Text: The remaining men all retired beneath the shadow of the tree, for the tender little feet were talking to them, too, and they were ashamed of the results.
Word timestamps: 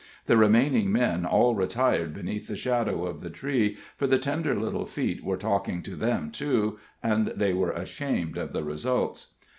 The 0.25 0.35
remaining 0.35 0.91
men 0.91 1.27
all 1.27 1.53
retired 1.53 2.11
beneath 2.15 2.47
the 2.47 2.55
shadow 2.55 3.05
of 3.05 3.21
the 3.21 3.29
tree, 3.29 3.77
for 3.95 4.07
the 4.07 4.17
tender 4.17 4.55
little 4.55 4.87
feet 4.87 5.23
were 5.23 5.37
talking 5.37 5.83
to 5.83 5.95
them, 5.95 6.31
too, 6.31 6.79
and 7.03 7.27
they 7.35 7.53
were 7.53 7.69
ashamed 7.73 8.35
of 8.35 8.51
the 8.51 8.63
results. 8.63 9.35